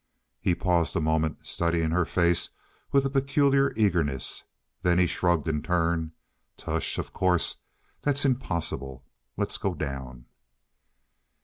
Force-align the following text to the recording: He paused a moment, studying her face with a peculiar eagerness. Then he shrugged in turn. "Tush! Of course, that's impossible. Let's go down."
He 0.39 0.55
paused 0.55 0.95
a 0.95 0.99
moment, 0.99 1.45
studying 1.45 1.91
her 1.91 2.05
face 2.05 2.49
with 2.91 3.05
a 3.05 3.09
peculiar 3.11 3.71
eagerness. 3.75 4.45
Then 4.81 4.97
he 4.97 5.05
shrugged 5.05 5.47
in 5.47 5.61
turn. 5.61 6.13
"Tush! 6.57 6.97
Of 6.97 7.13
course, 7.13 7.57
that's 8.01 8.25
impossible. 8.25 9.05
Let's 9.37 9.59
go 9.59 9.75
down." 9.75 10.25